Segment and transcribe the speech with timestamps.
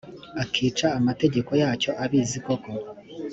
[0.43, 2.71] akica amategeko yacyo abizi koko